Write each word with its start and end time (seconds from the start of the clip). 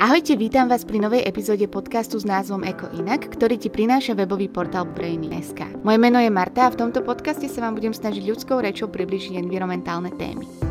Ahojte, 0.00 0.32
vítam 0.32 0.64
vás 0.64 0.88
pri 0.88 0.96
novej 0.96 1.28
epizóde 1.28 1.68
podcastu 1.68 2.16
s 2.16 2.24
názvom 2.24 2.64
Eko 2.64 2.88
Inak, 2.96 3.36
ktorý 3.36 3.60
ti 3.60 3.68
prináša 3.68 4.16
webový 4.16 4.48
portál 4.48 4.88
Brainy.sk. 4.88 5.76
Moje 5.84 6.00
meno 6.00 6.16
je 6.16 6.32
Marta 6.32 6.64
a 6.64 6.72
v 6.72 6.80
tomto 6.80 7.04
podcaste 7.04 7.44
sa 7.52 7.68
vám 7.68 7.76
budem 7.76 7.92
snažiť 7.92 8.24
ľudskou 8.24 8.64
rečou 8.64 8.88
približiť 8.88 9.36
environmentálne 9.36 10.08
témy. 10.16 10.69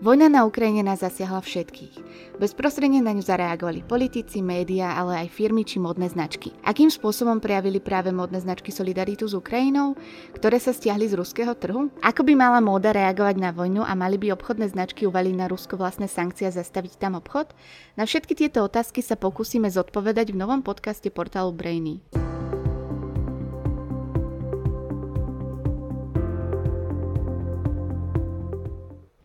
Vojna 0.00 0.32
na 0.32 0.48
Ukrajine 0.48 0.80
nás 0.80 1.04
zasiahla 1.04 1.44
všetkých. 1.44 1.94
Bezprostredne 2.40 3.04
na 3.04 3.12
ňu 3.12 3.20
zareagovali 3.20 3.84
politici, 3.84 4.40
médiá, 4.40 4.96
ale 4.96 5.20
aj 5.20 5.28
firmy 5.28 5.60
či 5.60 5.76
modné 5.76 6.08
značky. 6.08 6.56
Akým 6.64 6.88
spôsobom 6.88 7.36
prejavili 7.36 7.84
práve 7.84 8.08
modné 8.08 8.40
značky 8.40 8.72
solidaritu 8.72 9.28
s 9.28 9.36
Ukrajinou, 9.36 10.00
ktoré 10.32 10.56
sa 10.56 10.72
stiahli 10.72 11.04
z 11.04 11.20
ruského 11.20 11.52
trhu? 11.52 11.92
Ako 12.00 12.24
by 12.24 12.32
mala 12.32 12.64
móda 12.64 12.96
reagovať 12.96 13.36
na 13.36 13.52
vojnu 13.52 13.84
a 13.84 13.92
mali 13.92 14.16
by 14.16 14.32
obchodné 14.40 14.72
značky 14.72 15.04
uvaliť 15.04 15.34
na 15.36 15.52
Rusko 15.52 15.76
vlastné 15.76 16.08
sankcie 16.08 16.48
a 16.48 16.56
zastaviť 16.56 16.96
tam 16.96 17.20
obchod? 17.20 17.52
Na 18.00 18.08
všetky 18.08 18.32
tieto 18.32 18.64
otázky 18.64 19.04
sa 19.04 19.20
pokúsime 19.20 19.68
zodpovedať 19.68 20.32
v 20.32 20.40
novom 20.40 20.64
podcaste 20.64 21.12
portálu 21.12 21.52
Brainy. 21.52 22.00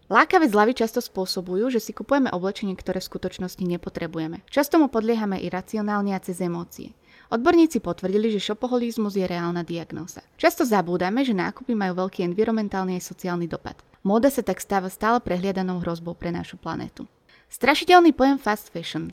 Lákavé 0.06 0.46
zľavy 0.46 0.78
často 0.78 1.02
spôsobujú, 1.02 1.74
že 1.74 1.82
si 1.82 1.90
kupujeme 1.90 2.30
oblečenie, 2.30 2.78
ktoré 2.78 3.02
v 3.02 3.10
skutočnosti 3.10 3.64
nepotrebujeme. 3.66 4.46
Často 4.54 4.78
mu 4.78 4.86
podliehame 4.86 5.42
iracionálne 5.42 6.14
a 6.14 6.22
cez 6.22 6.38
emócie. 6.46 6.94
Odborníci 7.34 7.82
potvrdili, 7.82 8.30
že 8.30 8.54
šopoholizmus 8.54 9.18
je 9.18 9.26
reálna 9.26 9.66
diagnóza. 9.66 10.22
Často 10.38 10.62
zabúdame, 10.62 11.26
že 11.26 11.34
nákupy 11.34 11.74
majú 11.74 12.06
veľký 12.06 12.22
environmentálny 12.22 13.02
aj 13.02 13.10
sociálny 13.10 13.50
dopad. 13.50 13.82
Móda 14.06 14.30
sa 14.30 14.46
tak 14.46 14.62
stáva 14.62 14.94
stále 14.94 15.18
prehliadanou 15.26 15.82
hrozbou 15.82 16.14
pre 16.14 16.30
našu 16.30 16.62
planetu. 16.62 17.10
Strašidelný 17.50 18.14
pojem 18.14 18.38
fast 18.38 18.70
fashion 18.70 19.10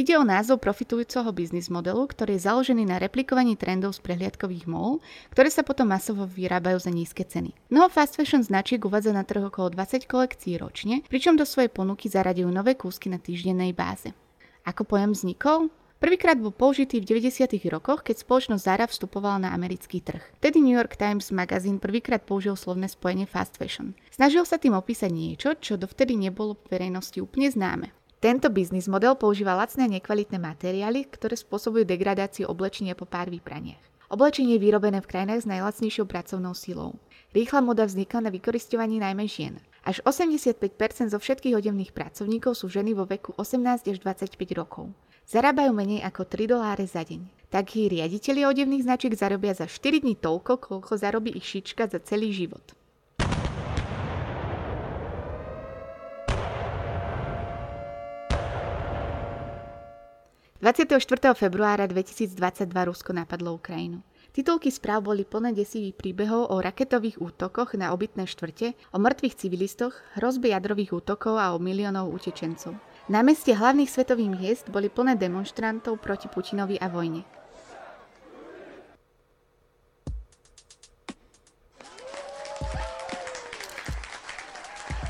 Ide 0.00 0.16
o 0.16 0.24
názov 0.24 0.64
profitujúceho 0.64 1.28
biznis 1.28 1.68
modelu, 1.68 2.00
ktorý 2.08 2.40
je 2.40 2.48
založený 2.48 2.88
na 2.88 2.96
replikovaní 2.96 3.52
trendov 3.52 3.92
z 3.92 4.00
prehliadkových 4.00 4.64
mall, 4.64 5.04
ktoré 5.28 5.52
sa 5.52 5.60
potom 5.60 5.92
masovo 5.92 6.24
vyrábajú 6.24 6.80
za 6.80 6.88
nízke 6.88 7.20
ceny. 7.20 7.52
Mnoho 7.68 7.92
fast 7.92 8.16
fashion 8.16 8.40
značiek 8.40 8.80
uvádza 8.80 9.12
na 9.12 9.28
trh 9.28 9.52
okolo 9.52 9.68
20 9.68 10.08
kolekcií 10.08 10.56
ročne, 10.56 11.04
pričom 11.04 11.36
do 11.36 11.44
svojej 11.44 11.68
ponuky 11.68 12.08
zaradujú 12.08 12.48
nové 12.48 12.80
kúsky 12.80 13.12
na 13.12 13.20
týždennej 13.20 13.76
báze. 13.76 14.16
Ako 14.64 14.88
pojem 14.88 15.12
vznikol? 15.12 15.68
Prvýkrát 16.00 16.40
bol 16.40 16.56
použitý 16.56 17.04
v 17.04 17.20
90. 17.20 17.60
rokoch, 17.68 18.00
keď 18.00 18.24
spoločnosť 18.24 18.64
Zara 18.64 18.88
vstupovala 18.88 19.44
na 19.44 19.52
americký 19.52 20.00
trh. 20.00 20.24
Tedy 20.40 20.64
New 20.64 20.80
York 20.80 20.96
Times 20.96 21.28
magazín 21.28 21.76
prvýkrát 21.76 22.24
použil 22.24 22.56
slovné 22.56 22.88
spojenie 22.88 23.28
fast 23.28 23.60
fashion. 23.60 23.92
Snažil 24.08 24.48
sa 24.48 24.56
tým 24.56 24.72
opísať 24.80 25.12
niečo, 25.12 25.52
čo 25.60 25.76
dovtedy 25.76 26.16
nebolo 26.16 26.56
verejnosti 26.72 27.20
úplne 27.20 27.52
známe. 27.52 27.99
Tento 28.20 28.52
biznis 28.52 28.84
model 28.84 29.16
používa 29.16 29.56
lacné 29.56 29.88
a 29.88 29.92
nekvalitné 29.96 30.36
materiály, 30.36 31.08
ktoré 31.08 31.40
spôsobujú 31.40 31.88
degradáciu 31.88 32.52
oblečenia 32.52 32.92
po 32.92 33.08
pár 33.08 33.32
vypraniach. 33.32 33.80
Oblečenie 34.12 34.60
je 34.60 34.64
vyrobené 34.68 35.00
v 35.00 35.08
krajinách 35.08 35.40
s 35.40 35.48
najlacnejšou 35.48 36.04
pracovnou 36.04 36.52
silou. 36.52 37.00
Rýchla 37.32 37.64
moda 37.64 37.88
vznikla 37.88 38.28
na 38.28 38.30
vykoristovaní 38.34 39.00
najmä 39.00 39.24
žien. 39.24 39.56
Až 39.88 40.04
85% 40.04 40.52
zo 41.08 41.16
všetkých 41.16 41.56
odevných 41.64 41.96
pracovníkov 41.96 42.60
sú 42.60 42.68
ženy 42.68 42.92
vo 42.92 43.08
veku 43.08 43.32
18 43.40 43.88
až 43.88 43.96
25 44.04 44.36
rokov. 44.52 44.92
Zarábajú 45.24 45.72
menej 45.72 46.04
ako 46.04 46.28
3 46.28 46.44
doláre 46.44 46.84
za 46.84 47.00
deň. 47.00 47.24
Takí 47.48 47.88
riaditeľi 47.88 48.44
odevných 48.44 48.84
značiek 48.84 49.16
zarobia 49.16 49.56
za 49.56 49.64
4 49.64 50.04
dní 50.04 50.20
toľko, 50.20 50.60
koľko 50.60 50.92
zarobí 51.00 51.32
ich 51.32 51.48
šička 51.48 51.88
za 51.88 52.04
celý 52.04 52.36
život. 52.36 52.76
24. 60.60 61.32
februára 61.32 61.88
2022 61.88 62.84
Rusko 62.84 63.16
napadlo 63.16 63.56
Ukrajinu. 63.56 64.04
Titulky 64.36 64.68
správ 64.68 65.08
boli 65.08 65.24
plné 65.24 65.56
desivých 65.56 65.96
príbehov 65.96 66.52
o 66.52 66.60
raketových 66.60 67.16
útokoch 67.16 67.72
na 67.80 67.96
obytné 67.96 68.28
štvrte, 68.28 68.76
o 68.92 69.00
mŕtvych 69.00 69.40
civilistoch, 69.40 69.96
hrozbe 70.20 70.52
jadrových 70.52 71.00
útokov 71.00 71.40
a 71.40 71.56
o 71.56 71.58
miliónov 71.58 72.12
utečencov. 72.12 72.76
Na 73.08 73.24
meste 73.24 73.56
hlavných 73.56 73.88
svetových 73.88 74.30
miest 74.36 74.64
boli 74.68 74.92
plné 74.92 75.16
demonstrantov 75.16 75.96
proti 75.96 76.28
Putinovi 76.28 76.76
a 76.76 76.92
vojne. 76.92 77.24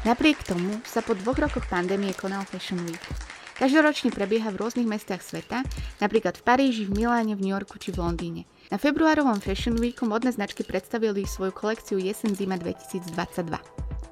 Napriek 0.06 0.46
tomu 0.46 0.78
sa 0.86 1.02
po 1.02 1.18
dvoch 1.18 1.42
rokoch 1.42 1.66
pandémie 1.66 2.14
konal 2.14 2.46
Fashion 2.46 2.78
Week. 2.86 3.29
Každoročne 3.60 4.08
prebieha 4.08 4.48
v 4.48 4.56
rôznych 4.56 4.88
mestách 4.88 5.20
sveta, 5.20 5.60
napríklad 6.00 6.40
v 6.40 6.42
Paríži, 6.48 6.88
v 6.88 7.04
Miláne, 7.04 7.36
v 7.36 7.44
New 7.44 7.52
Yorku 7.52 7.76
či 7.76 7.92
v 7.92 8.00
Londýne. 8.00 8.48
Na 8.72 8.80
februárovom 8.80 9.36
Fashion 9.36 9.76
Weeku 9.76 10.08
modné 10.08 10.32
značky 10.32 10.64
predstavili 10.64 11.28
svoju 11.28 11.52
kolekciu 11.52 12.00
Jesen-Zima 12.00 12.56
2022. 12.56 13.59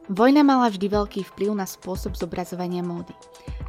Vojna 0.08 0.40
mala 0.40 0.72
vždy 0.72 0.88
veľký 0.88 1.20
vplyv 1.36 1.52
na 1.52 1.68
spôsob 1.68 2.16
zobrazovania 2.16 2.80
módy. 2.80 3.12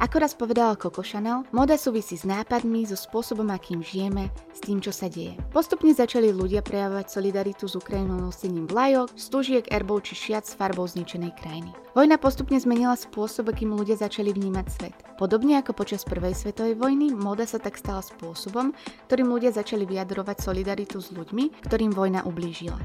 Ako 0.00 0.24
raz 0.24 0.32
povedala 0.32 0.72
Coco 0.72 1.04
Chanel, 1.04 1.44
moda 1.52 1.76
súvisí 1.76 2.16
s 2.16 2.24
nápadmi, 2.24 2.88
so 2.88 2.96
spôsobom, 2.96 3.44
akým 3.52 3.84
žijeme, 3.84 4.32
s 4.56 4.64
tým, 4.64 4.80
čo 4.80 4.88
sa 4.88 5.12
deje. 5.12 5.36
Postupne 5.52 5.92
začali 5.92 6.32
ľudia 6.32 6.64
prejavovať 6.64 7.12
solidaritu 7.12 7.68
s 7.68 7.76
Ukrajinou 7.76 8.16
nosením 8.16 8.64
vlajok, 8.64 9.12
stúžiek, 9.20 9.68
erbov 9.68 10.00
či 10.08 10.16
šiat 10.16 10.48
s 10.48 10.56
farbou 10.56 10.88
zničenej 10.88 11.36
krajiny. 11.36 11.76
Vojna 11.92 12.16
postupne 12.16 12.56
zmenila 12.56 12.96
spôsob, 12.96 13.52
akým 13.52 13.76
ľudia 13.76 14.00
začali 14.00 14.32
vnímať 14.32 14.66
svet. 14.72 14.96
Podobne 15.20 15.60
ako 15.60 15.76
počas 15.76 16.08
prvej 16.08 16.32
svetovej 16.32 16.80
vojny, 16.80 17.12
moda 17.12 17.44
sa 17.44 17.60
tak 17.60 17.76
stala 17.76 18.00
spôsobom, 18.00 18.72
ktorým 19.12 19.28
ľudia 19.28 19.52
začali 19.52 19.84
vyjadrovať 19.84 20.40
solidaritu 20.40 21.04
s 21.04 21.12
ľuďmi, 21.12 21.68
ktorým 21.68 21.92
vojna 21.92 22.24
ublížila. 22.24 22.80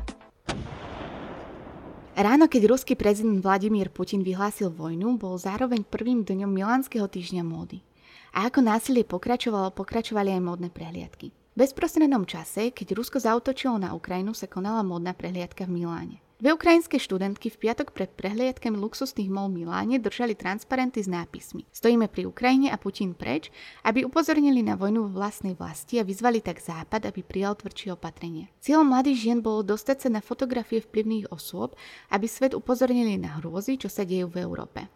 Ráno, 2.15 2.47
keď 2.47 2.71
ruský 2.71 2.95
prezident 2.95 3.43
Vladimír 3.43 3.91
Putin 3.91 4.23
vyhlásil 4.23 4.71
vojnu, 4.71 5.19
bol 5.19 5.35
zároveň 5.35 5.83
prvým 5.83 6.23
dňom 6.23 6.47
Milánskeho 6.47 7.11
týždňa 7.11 7.43
módy. 7.43 7.83
A 8.31 8.47
ako 8.47 8.63
násilie 8.63 9.03
pokračovalo, 9.03 9.75
pokračovali 9.75 10.31
aj 10.31 10.39
módne 10.39 10.71
prehliadky. 10.71 11.35
V 11.35 11.57
bezprostrednom 11.59 12.23
čase, 12.23 12.71
keď 12.71 12.95
Rusko 12.95 13.19
zautočilo 13.19 13.75
na 13.75 13.91
Ukrajinu, 13.91 14.31
sa 14.31 14.47
konala 14.47 14.79
módna 14.79 15.11
prehliadka 15.11 15.67
v 15.67 15.83
Miláne. 15.83 16.24
Dve 16.35 16.51
ukrajinské 16.51 16.99
študentky 16.99 17.47
v 17.47 17.63
piatok 17.63 17.95
pred 17.95 18.11
prehliadkami 18.11 18.75
luxusných 18.75 19.31
mol 19.31 19.47
Miláne 19.47 20.03
držali 20.03 20.35
transparenty 20.35 20.99
s 20.99 21.07
nápismi 21.07 21.63
Stojíme 21.71 22.11
pri 22.11 22.27
Ukrajine 22.27 22.75
a 22.75 22.77
Putin 22.77 23.15
preč, 23.15 23.47
aby 23.87 24.03
upozornili 24.03 24.59
na 24.59 24.75
vojnu 24.75 25.07
v 25.07 25.15
vlastnej 25.15 25.55
vlasti 25.55 25.95
a 25.95 26.03
vyzvali 26.03 26.43
tak 26.43 26.59
Západ, 26.59 27.07
aby 27.07 27.23
prijal 27.23 27.55
tvrdšie 27.55 27.95
opatrenia. 27.95 28.51
Cieľom 28.59 28.83
mladých 28.83 29.23
žien 29.23 29.39
bolo 29.39 29.63
dostať 29.63 29.97
sa 30.03 30.09
na 30.11 30.19
fotografie 30.19 30.83
vplyvných 30.83 31.31
osôb, 31.31 31.79
aby 32.11 32.27
svet 32.27 32.51
upozornili 32.51 33.15
na 33.15 33.39
hrôzy, 33.39 33.79
čo 33.79 33.87
sa 33.87 34.03
dejú 34.03 34.27
v 34.27 34.43
Európe. 34.43 34.91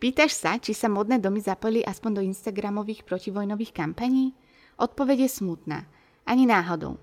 Pýtaš 0.00 0.32
sa, 0.32 0.56
či 0.56 0.72
sa 0.72 0.88
modné 0.88 1.20
domy 1.20 1.44
zapojili 1.44 1.84
aspoň 1.84 2.10
do 2.16 2.22
Instagramových 2.24 3.04
protivojnových 3.04 3.76
kampaní? 3.76 4.32
Odpoveď 4.80 5.28
je 5.28 5.30
smutná. 5.44 5.84
Ani 6.24 6.48
náhodou 6.48 6.96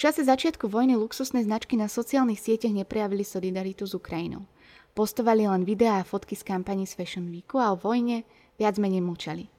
čase 0.00 0.24
začiatku 0.24 0.64
vojny 0.64 0.96
luxusné 0.96 1.44
značky 1.44 1.76
na 1.76 1.84
sociálnych 1.84 2.40
sieťach 2.40 2.72
neprejavili 2.72 3.20
solidaritu 3.20 3.84
s 3.84 3.92
Ukrajinou. 3.92 4.48
Postovali 4.96 5.44
len 5.44 5.68
videá 5.68 6.00
a 6.00 6.08
fotky 6.08 6.32
z 6.32 6.40
kampaní 6.40 6.88
z 6.88 6.96
Fashion 6.96 7.28
Weeku 7.28 7.60
a 7.60 7.76
o 7.76 7.76
vojne 7.76 8.24
viac 8.56 8.80
menej 8.80 9.04
mučali. 9.04 9.52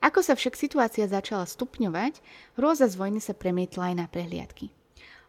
Ako 0.00 0.24
sa 0.24 0.32
však 0.32 0.56
situácia 0.56 1.04
začala 1.04 1.44
stupňovať, 1.44 2.24
hrôza 2.56 2.88
z 2.88 2.96
vojny 2.96 3.20
sa 3.20 3.36
premietla 3.36 3.92
aj 3.92 3.94
na 4.00 4.06
prehliadky. 4.08 4.72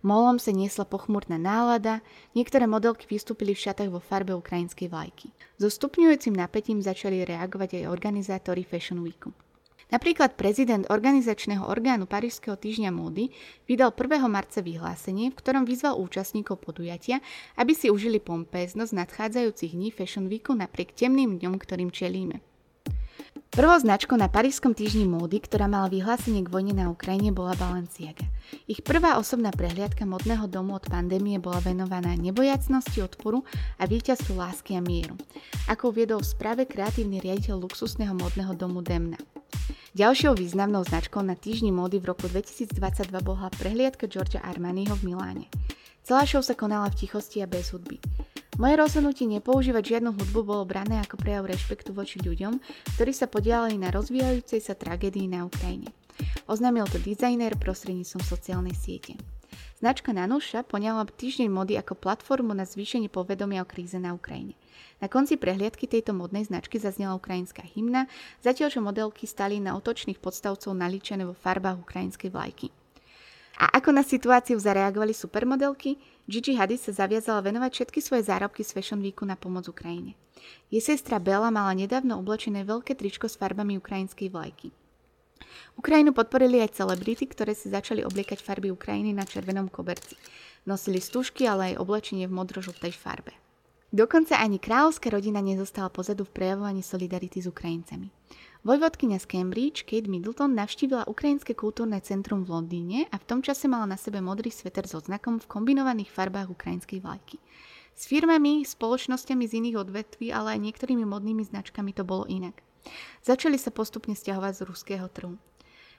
Molom 0.06 0.40
sa 0.40 0.56
niesla 0.56 0.88
pochmurná 0.88 1.36
nálada, 1.36 2.00
niektoré 2.32 2.64
modelky 2.64 3.12
vystúpili 3.12 3.52
v 3.52 3.64
šatách 3.68 3.92
vo 3.92 4.00
farbe 4.00 4.32
ukrajinskej 4.32 4.88
vlajky. 4.88 5.36
So 5.60 5.68
stupňujúcim 5.68 6.32
napätím 6.32 6.80
začali 6.80 7.28
reagovať 7.28 7.84
aj 7.84 7.92
organizátori 7.92 8.64
Fashion 8.64 9.04
Weeku. 9.04 9.36
Napríklad 9.96 10.36
prezident 10.36 10.84
organizačného 10.92 11.72
orgánu 11.72 12.04
Parížského 12.04 12.60
týždňa 12.60 12.92
módy 12.92 13.32
vydal 13.64 13.96
1. 13.96 14.28
marca 14.28 14.60
vyhlásenie, 14.60 15.32
v 15.32 15.40
ktorom 15.40 15.64
vyzval 15.64 15.96
účastníkov 15.96 16.60
podujatia, 16.60 17.24
aby 17.56 17.72
si 17.72 17.88
užili 17.88 18.20
pompéznosť 18.20 18.92
nadchádzajúcich 18.92 19.72
dní 19.72 19.96
Fashion 19.96 20.28
Weeku 20.28 20.52
napriek 20.52 20.92
temným 20.92 21.40
dňom, 21.40 21.56
ktorým 21.56 21.96
čelíme. 21.96 22.44
Prvou 23.56 23.80
značkou 23.80 24.20
na 24.20 24.28
Parížskom 24.28 24.76
týždni 24.76 25.08
módy, 25.08 25.40
ktorá 25.40 25.72
mala 25.72 25.88
vyhlásenie 25.88 26.44
k 26.44 26.52
vojne 26.52 26.76
na 26.76 26.92
Ukrajine, 26.92 27.32
bola 27.32 27.56
Balenciaga. 27.56 28.28
Ich 28.66 28.82
prvá 28.82 29.18
osobná 29.22 29.54
prehliadka 29.54 30.06
modného 30.10 30.50
domu 30.50 30.78
od 30.78 30.86
pandémie 30.90 31.38
bola 31.38 31.62
venovaná 31.62 32.18
nebojacnosti 32.18 33.02
odporu 33.06 33.46
a 33.78 33.86
víťazstvu 33.86 34.34
lásky 34.34 34.78
a 34.78 34.82
mieru. 34.82 35.18
Ako 35.70 35.94
uviedol 35.94 36.22
v 36.22 36.32
správe 36.34 36.64
kreatívny 36.66 37.22
riaditeľ 37.22 37.66
luxusného 37.66 38.18
modného 38.18 38.58
domu 38.58 38.82
Demna. 38.82 39.18
Ďalšou 39.96 40.36
významnou 40.36 40.84
značkou 40.84 41.24
na 41.24 41.40
týždni 41.40 41.72
módy 41.72 42.04
v 42.04 42.12
roku 42.12 42.28
2022 42.28 42.76
bola 43.24 43.48
prehliadka 43.56 44.12
Georgia 44.12 44.44
Armaniho 44.44 44.92
v 45.00 45.16
Miláne. 45.16 45.48
Celá 46.04 46.28
show 46.28 46.44
sa 46.44 46.54
konala 46.54 46.92
v 46.92 47.08
tichosti 47.08 47.40
a 47.42 47.48
bez 47.48 47.72
hudby. 47.72 47.98
Moje 48.56 48.76
rozhodnutie 48.80 49.28
nepoužívať 49.28 49.84
žiadnu 50.00 50.16
hudbu 50.16 50.40
bolo 50.48 50.64
brané 50.64 51.04
ako 51.04 51.20
prejav 51.20 51.44
rešpektu 51.44 51.92
voči 51.92 52.24
ľuďom, 52.24 52.60
ktorí 52.96 53.12
sa 53.12 53.28
podielali 53.28 53.76
na 53.76 53.92
rozvíjajúcej 53.92 54.64
sa 54.64 54.76
tragédii 54.76 55.28
na 55.28 55.44
Ukrajine. 55.44 55.92
Oznámil 56.46 56.86
to 56.88 57.02
dizajner 57.02 57.58
prostredníctvom 57.58 58.24
sociálnej 58.24 58.78
siete. 58.78 59.18
Značka 59.76 60.16
Nanuša 60.16 60.64
poňala 60.64 61.04
týždeň 61.04 61.52
mody 61.52 61.74
ako 61.76 62.00
platformu 62.00 62.56
na 62.56 62.64
zvýšenie 62.64 63.12
povedomia 63.12 63.62
o 63.62 63.68
kríze 63.68 64.00
na 64.00 64.16
Ukrajine. 64.16 64.56
Na 65.04 65.12
konci 65.12 65.36
prehliadky 65.36 65.86
tejto 65.86 66.16
modnej 66.16 66.48
značky 66.48 66.80
zaznela 66.80 67.20
ukrajinská 67.20 67.62
hymna, 67.76 68.08
zatiaľ 68.40 68.72
čo 68.72 68.80
modelky 68.80 69.28
stali 69.28 69.60
na 69.60 69.76
otočných 69.76 70.24
podstavcov 70.24 70.72
naličené 70.72 71.28
vo 71.28 71.36
farbách 71.36 71.84
ukrajinskej 71.84 72.32
vlajky. 72.32 72.68
A 73.56 73.80
ako 73.80 73.96
na 73.96 74.04
situáciu 74.04 74.60
zareagovali 74.60 75.16
supermodelky, 75.16 75.96
Gigi 76.28 76.60
Hadid 76.60 76.84
sa 76.84 76.92
zaviazala 76.92 77.40
venovať 77.40 77.72
všetky 77.72 78.00
svoje 78.04 78.28
zárobky 78.28 78.68
z 78.68 78.76
Fashion 78.76 79.00
Weeku 79.00 79.24
na 79.24 79.40
pomoc 79.40 79.68
Ukrajine. 79.72 80.20
Jej 80.68 80.92
sestra 80.92 81.24
Bella 81.24 81.48
mala 81.52 81.72
nedávno 81.72 82.20
oblečené 82.20 82.68
veľké 82.68 83.00
tričko 83.00 83.32
s 83.32 83.40
farbami 83.40 83.80
ukrajinskej 83.80 84.28
vlajky. 84.28 84.76
Ukrajinu 85.76 86.16
podporili 86.16 86.64
aj 86.64 86.80
celebrity, 86.80 87.28
ktoré 87.28 87.52
si 87.52 87.68
začali 87.68 88.02
obliekať 88.02 88.40
farby 88.40 88.72
Ukrajiny 88.72 89.12
na 89.12 89.28
červenom 89.28 89.68
koberci. 89.68 90.16
Nosili 90.64 91.04
stužky, 91.04 91.46
ale 91.46 91.76
aj 91.76 91.84
oblečenie 91.84 92.26
v 92.26 92.36
modrožltej 92.36 92.96
farbe. 92.96 93.36
Dokonca 93.96 94.42
ani 94.42 94.60
kráľovská 94.60 95.08
rodina 95.08 95.40
nezostala 95.40 95.88
pozadu 95.88 96.28
v 96.28 96.36
prejavovaní 96.36 96.84
solidarity 96.84 97.40
s 97.40 97.48
Ukrajincami. 97.48 98.12
Vojvodkynia 98.66 99.22
z 99.22 99.30
Cambridge, 99.30 99.86
Kate 99.86 100.10
Middleton, 100.10 100.58
navštívila 100.58 101.06
Ukrajinské 101.06 101.54
kultúrne 101.54 102.02
centrum 102.02 102.42
v 102.42 102.50
Londýne 102.50 103.06
a 103.14 103.22
v 103.22 103.28
tom 103.30 103.40
čase 103.46 103.70
mala 103.70 103.86
na 103.86 103.94
sebe 103.94 104.26
modrý 104.26 104.50
sveter 104.50 104.90
s 104.90 104.98
odznakom 104.98 105.38
v 105.38 105.46
kombinovaných 105.46 106.10
farbách 106.10 106.50
ukrajinskej 106.50 106.98
vlajky. 107.06 107.38
S 107.94 108.10
firmami, 108.10 108.66
spoločnosťami 108.66 109.46
z 109.46 109.54
iných 109.62 109.86
odvetví, 109.86 110.34
ale 110.34 110.58
aj 110.58 110.66
niektorými 110.66 111.06
modnými 111.06 111.46
značkami 111.46 111.94
to 111.94 112.02
bolo 112.02 112.26
inak. 112.26 112.58
Začali 113.26 113.58
sa 113.58 113.70
postupne 113.74 114.14
stiahovať 114.14 114.54
z 114.58 114.62
ruského 114.66 115.06
trhu. 115.10 115.38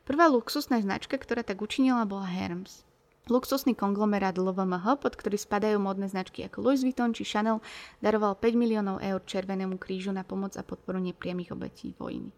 Prvá 0.06 0.30
luxusná 0.30 0.78
značka, 0.78 1.18
ktorá 1.18 1.42
tak 1.42 1.58
učinila, 1.58 2.06
bola 2.06 2.26
Hermes. 2.26 2.86
Luxusný 3.26 3.74
konglomerát 3.74 4.38
LVMH, 4.38 5.02
pod 5.02 5.18
ktorý 5.18 5.34
spadajú 5.34 5.82
modné 5.82 6.06
značky 6.06 6.46
ako 6.46 6.62
Louis 6.62 6.78
Vuitton 6.86 7.10
či 7.10 7.26
Chanel, 7.26 7.58
daroval 7.98 8.38
5 8.38 8.54
miliónov 8.54 9.02
eur 9.02 9.18
Červenému 9.18 9.82
krížu 9.82 10.14
na 10.14 10.22
pomoc 10.22 10.54
a 10.54 10.62
podporu 10.62 11.02
nepriamých 11.02 11.50
obetí 11.50 11.90
vojny. 11.98 12.30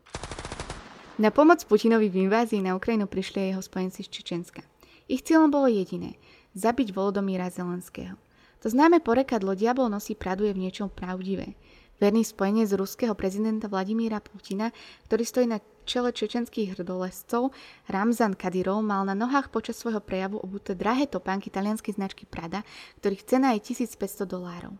Na 1.20 1.28
pomoc 1.28 1.60
Putinovi 1.68 2.08
v 2.08 2.30
invázii 2.30 2.64
na 2.64 2.72
Ukrajinu 2.72 3.04
prišli 3.04 3.52
jeho 3.52 3.60
spojenci 3.60 4.00
z 4.00 4.08
Čečenska. 4.08 4.64
Ich 5.04 5.28
cieľom 5.28 5.52
bolo 5.52 5.68
jediné– 5.68 6.16
zabiť 6.56 6.96
Volodymyra 6.96 7.52
Zelenského. 7.52 8.16
To 8.64 8.66
známe 8.66 8.98
porekadlo 9.04 9.54
Diabol 9.54 9.86
nosí 9.86 10.18
pravdu 10.18 10.48
je 10.48 10.56
v 10.56 10.62
niečom 10.66 10.90
pravdivé. 10.90 11.54
Verný 11.98 12.22
spojenec 12.22 12.70
ruského 12.78 13.10
prezidenta 13.18 13.66
Vladimíra 13.66 14.22
Putina, 14.22 14.70
ktorý 15.10 15.22
stojí 15.26 15.46
na 15.50 15.58
čele 15.82 16.14
čečenských 16.14 16.78
hrdolescov, 16.78 17.50
Ramzan 17.90 18.38
Kadyrov 18.38 18.86
mal 18.86 19.02
na 19.02 19.18
nohách 19.18 19.50
počas 19.50 19.82
svojho 19.82 19.98
prejavu 19.98 20.38
obuté 20.38 20.78
drahé 20.78 21.10
topánky 21.10 21.50
talianskej 21.50 21.98
značky 21.98 22.22
Prada, 22.22 22.62
ktorých 23.02 23.26
cena 23.26 23.50
je 23.58 23.74
1500 23.74 24.30
dolárov. 24.30 24.78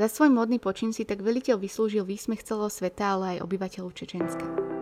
Za 0.00 0.08
svoj 0.08 0.32
modný 0.32 0.56
počin 0.56 0.96
si 0.96 1.04
tak 1.04 1.20
veliteľ 1.20 1.60
vyslúžil 1.60 2.08
výsmech 2.08 2.40
celého 2.40 2.72
sveta, 2.72 3.16
ale 3.16 3.36
aj 3.36 3.44
obyvateľov 3.44 3.92
Čečenska. 3.92 4.75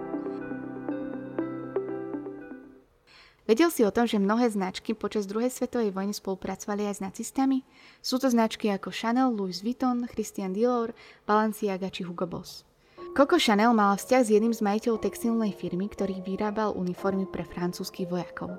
Vedel 3.44 3.68
si 3.68 3.84
o 3.84 3.92
tom, 3.92 4.08
že 4.08 4.16
mnohé 4.16 4.48
značky 4.48 4.96
počas 4.96 5.28
druhej 5.28 5.52
svetovej 5.52 5.92
vojny 5.92 6.16
spolupracovali 6.16 6.88
aj 6.88 6.94
s 6.96 7.04
nacistami? 7.04 7.60
Sú 8.00 8.16
to 8.16 8.32
značky 8.32 8.72
ako 8.72 8.88
Chanel, 8.88 9.36
Louis 9.36 9.60
Vuitton, 9.60 10.08
Christian 10.08 10.56
Dior, 10.56 10.96
Balenciaga 11.28 11.92
či 11.92 12.08
Hugo 12.08 12.24
Boss. 12.24 12.64
Coco 13.12 13.36
Chanel 13.36 13.76
mala 13.76 14.00
vzťah 14.00 14.22
s 14.24 14.32
jedným 14.32 14.56
z 14.56 14.64
majiteľov 14.64 15.04
textilnej 15.04 15.52
firmy, 15.52 15.92
ktorý 15.92 16.24
vyrábal 16.24 16.72
uniformy 16.72 17.28
pre 17.28 17.44
francúzskych 17.44 18.08
vojakov. 18.08 18.56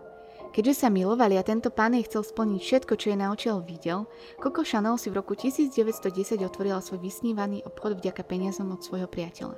Keďže 0.54 0.86
sa 0.86 0.94
milovali 0.94 1.36
a 1.36 1.44
tento 1.44 1.74
pán 1.74 1.98
jej 1.98 2.06
chcel 2.06 2.24
splniť 2.24 2.62
všetko, 2.62 2.94
čo 2.96 3.12
je 3.12 3.18
na 3.18 3.34
očiaľ 3.34 3.66
videl, 3.66 4.06
Coco 4.38 4.62
Chanel 4.64 5.02
si 5.02 5.10
v 5.10 5.18
roku 5.18 5.34
1910 5.34 6.46
otvorila 6.46 6.80
svoj 6.80 7.02
vysnívaný 7.02 7.66
obchod 7.66 8.00
vďaka 8.00 8.22
peniazom 8.22 8.70
od 8.70 8.86
svojho 8.86 9.10
priateľa. 9.10 9.58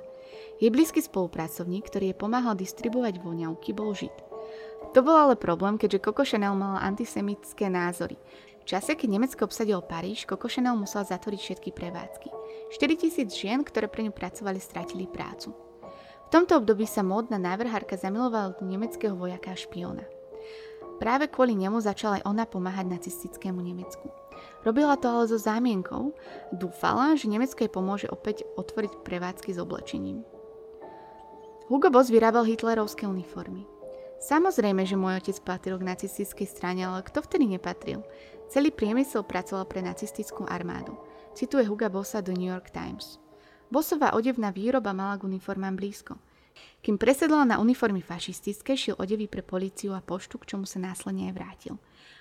Jej 0.58 0.72
blízky 0.72 1.04
spolupracovník, 1.04 1.86
ktorý 1.86 2.10
jej 2.10 2.18
pomáhal 2.18 2.58
distribuovať 2.58 3.22
voňavky, 3.22 3.76
bol 3.76 3.94
Žid. 3.94 4.27
To 4.96 5.04
bol 5.04 5.16
ale 5.16 5.36
problém, 5.36 5.76
keďže 5.76 6.00
Coco 6.00 6.24
Chanel 6.24 6.56
mala 6.56 6.80
antisemické 6.80 7.68
názory. 7.68 8.16
V 8.60 8.64
čase, 8.64 8.96
keď 8.96 9.08
Nemecko 9.08 9.44
obsadilo 9.44 9.84
Paríž, 9.84 10.24
Coco 10.24 10.48
Chanel 10.48 10.76
musela 10.76 11.04
zatvoriť 11.04 11.40
všetky 11.40 11.70
prevádzky. 11.72 12.28
4000 12.72 13.32
žien, 13.32 13.60
ktoré 13.64 13.88
pre 13.88 14.04
ňu 14.04 14.12
pracovali, 14.12 14.60
stratili 14.60 15.08
prácu. 15.08 15.52
V 16.28 16.32
tomto 16.32 16.60
období 16.60 16.84
sa 16.84 17.00
módna 17.00 17.40
návrhárka 17.40 17.96
zamilovala 17.96 18.60
do 18.60 18.68
nemeckého 18.68 19.16
vojaka 19.16 19.56
a 19.56 19.60
špiona. 19.60 20.04
Práve 21.00 21.30
kvôli 21.30 21.56
nemu 21.56 21.78
začala 21.80 22.20
aj 22.20 22.26
ona 22.26 22.44
pomáhať 22.44 22.90
nacistickému 22.90 23.62
Nemecku. 23.62 24.12
Robila 24.66 24.98
to 24.98 25.08
ale 25.08 25.24
so 25.30 25.38
zámienkou, 25.38 26.12
dúfala, 26.52 27.14
že 27.14 27.30
Nemecko 27.30 27.64
jej 27.64 27.72
pomôže 27.72 28.10
opäť 28.10 28.44
otvoriť 28.58 29.06
prevádzky 29.06 29.54
s 29.54 29.62
oblečením. 29.62 30.26
Hugo 31.70 31.88
Boss 31.88 32.10
vyrábal 32.10 32.44
hitlerovské 32.44 33.06
uniformy. 33.06 33.77
Samozrejme, 34.18 34.82
že 34.82 34.98
môj 34.98 35.22
otec 35.22 35.38
patril 35.46 35.78
k 35.78 35.88
nacistickej 35.94 36.50
strane, 36.50 36.82
ale 36.82 37.06
kto 37.06 37.22
vtedy 37.22 37.46
nepatril? 37.46 38.02
Celý 38.50 38.74
priemysel 38.74 39.22
pracoval 39.22 39.70
pre 39.70 39.78
nacistickú 39.78 40.42
armádu. 40.42 40.98
Cituje 41.38 41.62
Huga 41.62 41.86
Bossa 41.86 42.18
do 42.18 42.34
New 42.34 42.50
York 42.50 42.74
Times. 42.74 43.22
Bossová 43.70 44.18
odevná 44.18 44.50
výroba 44.50 44.90
mala 44.90 45.20
k 45.20 45.28
uniformám 45.28 45.78
blízko. 45.78 46.18
Kým 46.82 46.98
presedlal 46.98 47.46
na 47.46 47.62
uniformy 47.62 48.02
fašistické, 48.02 48.74
šil 48.74 48.98
odevy 48.98 49.30
pre 49.30 49.46
políciu 49.46 49.94
a 49.94 50.02
poštu, 50.02 50.42
k 50.42 50.50
čomu 50.54 50.66
sa 50.66 50.82
následne 50.82 51.30
aj 51.30 51.34
vrátil. 51.38 51.74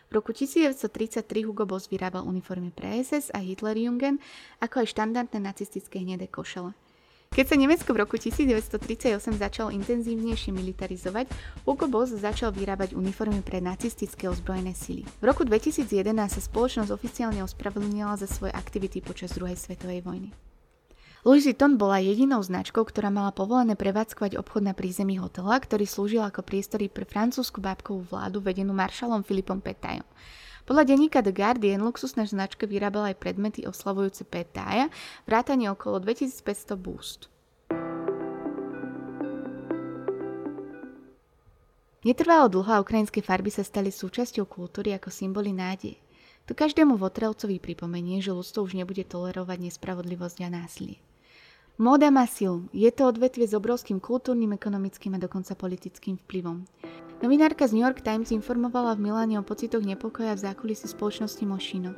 V 0.07 0.21
roku 0.21 0.31
1933 0.37 1.25
Hugo 1.49 1.65
Boss 1.65 1.89
vyrábal 1.89 2.29
uniformy 2.29 2.69
pre 2.69 3.01
SS 3.01 3.33
a 3.33 3.41
Hitlerjungen, 3.41 4.21
ako 4.61 4.85
aj 4.85 4.93
štandardné 4.93 5.39
nacistické 5.41 5.99
hnedé 6.05 6.29
košele. 6.29 6.77
Keď 7.27 7.45
sa 7.45 7.55
Nemecko 7.59 7.89
v 7.93 8.01
roku 8.01 8.15
1938 8.15 9.37
začalo 9.37 9.69
intenzívnejšie 9.69 10.55
militarizovať, 10.55 11.29
Hugo 11.67 11.85
Boss 11.91 12.15
začal 12.15 12.55
vyrábať 12.55 12.95
uniformy 12.95 13.43
pre 13.43 13.59
nacistické 13.59 14.31
ozbrojené 14.31 14.73
sily. 14.73 15.03
V 15.19 15.23
roku 15.27 15.43
2011 15.43 15.87
sa 16.15 16.41
spoločnosť 16.41 16.89
oficiálne 16.89 17.43
ospravedlnila 17.43 18.15
za 18.17 18.25
svoje 18.25 18.55
aktivity 18.55 19.03
počas 19.03 19.35
druhej 19.35 19.59
svetovej 19.59 20.01
vojny. 20.01 20.46
Louis 21.27 21.43
Vuitton 21.43 21.75
bola 21.75 21.99
jedinou 21.99 22.39
značkou, 22.39 22.87
ktorá 22.87 23.11
mala 23.11 23.35
povolené 23.35 23.75
prevádzkovať 23.75 24.39
obchod 24.39 24.63
na 24.63 24.71
prízemí 24.71 25.19
hotela, 25.19 25.59
ktorý 25.59 25.83
slúžil 25.83 26.23
ako 26.23 26.39
priestory 26.39 26.87
pre 26.87 27.03
francúzsku 27.03 27.59
bábkovú 27.59 28.07
vládu 28.07 28.39
vedenú 28.39 28.71
maršalom 28.71 29.27
Filipom 29.27 29.59
Petajom. 29.59 30.07
Podľa 30.63 30.87
denníka 30.87 31.19
The 31.19 31.35
Guardian 31.35 31.83
luxusná 31.83 32.23
značka 32.23 32.63
vyrábala 32.63 33.11
aj 33.11 33.19
predmety 33.19 33.67
oslavujúce 33.67 34.23
Petája, 34.23 34.87
vrátane 35.27 35.67
okolo 35.67 35.99
2500 35.99 36.79
boost. 36.79 37.27
Netrvalo 42.07 42.47
dlho 42.47 42.71
a 42.71 42.79
ukrajinské 42.79 43.19
farby 43.19 43.51
sa 43.51 43.67
stali 43.67 43.91
súčasťou 43.91 44.47
kultúry 44.47 44.95
ako 44.95 45.11
symboly 45.11 45.51
nádeje. 45.51 45.99
To 46.47 46.55
každému 46.55 46.95
votrelcovi 46.95 47.59
pripomenie, 47.59 48.23
že 48.23 48.31
ľudstvo 48.31 48.63
už 48.63 48.79
nebude 48.79 49.03
tolerovať 49.03 49.67
nespravodlivosť 49.67 50.47
a 50.47 50.63
násilie. 50.63 51.03
Móda 51.77 52.09
má 52.09 52.25
silu. 52.25 52.65
Je 52.73 52.89
to 52.89 53.05
odvetvie 53.05 53.45
s 53.45 53.53
obrovským 53.53 54.01
kultúrnym, 54.01 54.49
ekonomickým 54.49 55.13
a 55.13 55.21
dokonca 55.21 55.53
politickým 55.53 56.17
vplyvom. 56.25 56.65
Novinárka 57.21 57.69
z 57.69 57.77
New 57.77 57.85
York 57.85 58.01
Times 58.01 58.33
informovala 58.33 58.97
v 58.97 59.05
Miláne 59.05 59.37
o 59.37 59.45
pocitoch 59.45 59.85
nepokoja 59.85 60.33
v 60.33 60.41
zákulisí 60.41 60.89
spoločnosti 60.89 61.45
Moschino. 61.45 61.93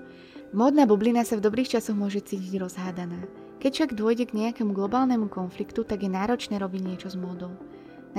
Módna 0.52 0.84
bublina 0.84 1.24
sa 1.24 1.40
v 1.40 1.48
dobrých 1.48 1.80
časoch 1.80 1.96
môže 1.96 2.20
cítiť 2.20 2.60
rozhádaná. 2.60 3.24
Keď 3.64 3.72
však 3.72 3.92
dôjde 3.96 4.28
k 4.28 4.36
nejakému 4.36 4.76
globálnemu 4.76 5.32
konfliktu, 5.32 5.88
tak 5.88 6.04
je 6.04 6.12
náročné 6.12 6.60
robiť 6.60 6.82
niečo 6.84 7.08
s 7.08 7.16
módou. 7.16 7.56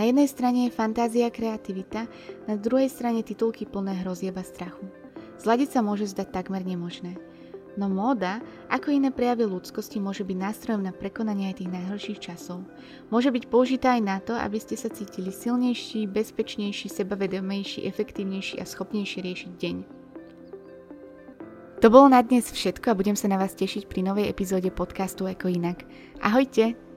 Na 0.00 0.08
jednej 0.08 0.32
strane 0.32 0.64
je 0.64 0.72
fantázia 0.72 1.28
a 1.28 1.34
kreativita, 1.34 2.08
na 2.48 2.56
druhej 2.56 2.88
strane 2.88 3.20
titulky 3.20 3.68
plné 3.68 4.00
hrozieba 4.00 4.40
strachu. 4.40 4.88
Zladiť 5.36 5.76
sa 5.76 5.84
môže 5.84 6.08
zdať 6.08 6.32
takmer 6.32 6.64
nemožné. 6.64 7.20
No 7.80 7.88
móda, 7.88 8.44
ako 8.68 8.92
iné 8.92 9.08
prejavy 9.08 9.48
ľudskosti, 9.48 10.04
môže 10.04 10.20
byť 10.20 10.36
nástrojom 10.36 10.84
na 10.84 10.92
prekonanie 10.92 11.48
aj 11.48 11.64
tých 11.64 11.72
najhorších 11.72 12.20
časov. 12.20 12.60
Môže 13.08 13.32
byť 13.32 13.48
použitá 13.48 13.96
aj 13.96 14.02
na 14.04 14.20
to, 14.20 14.36
aby 14.36 14.60
ste 14.60 14.76
sa 14.76 14.92
cítili 14.92 15.32
silnejší, 15.32 16.04
bezpečnejší, 16.04 16.92
sebavedomejší, 16.92 17.88
efektívnejší 17.88 18.60
a 18.60 18.68
schopnejší 18.68 19.24
riešiť 19.24 19.52
deň. 19.56 19.76
To 21.80 21.88
bolo 21.88 22.12
na 22.12 22.20
dnes 22.20 22.52
všetko 22.52 22.92
a 22.92 22.98
budem 23.00 23.16
sa 23.16 23.32
na 23.32 23.40
vás 23.40 23.56
tešiť 23.56 23.88
pri 23.88 24.04
novej 24.04 24.28
epizóde 24.28 24.68
podcastu 24.68 25.24
Eko 25.24 25.48
inak. 25.48 25.80
Ahojte! 26.20 26.89